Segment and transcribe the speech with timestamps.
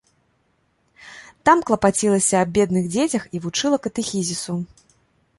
[1.49, 4.57] Там клапацілася аб бедных дзецях і вучыла катэхізісу.